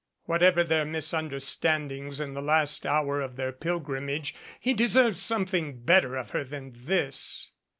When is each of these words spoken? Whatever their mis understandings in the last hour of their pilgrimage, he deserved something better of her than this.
Whatever 0.23 0.63
their 0.63 0.83
mis 0.83 1.13
understandings 1.13 2.19
in 2.19 2.33
the 2.33 2.41
last 2.41 2.87
hour 2.87 3.21
of 3.21 3.35
their 3.35 3.51
pilgrimage, 3.51 4.33
he 4.59 4.73
deserved 4.73 5.19
something 5.19 5.79
better 5.83 6.15
of 6.15 6.31
her 6.31 6.43
than 6.43 6.71
this. 6.75 7.51